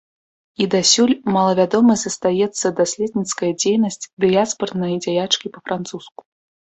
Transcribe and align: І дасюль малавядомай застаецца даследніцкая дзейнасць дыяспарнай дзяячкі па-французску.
І 0.63 0.65
дасюль 0.75 1.13
малавядомай 1.35 1.97
застаецца 2.05 2.71
даследніцкая 2.81 3.51
дзейнасць 3.65 4.01
дыяспарнай 4.27 4.93
дзяячкі 5.05 5.47
па-французску. 5.59 6.21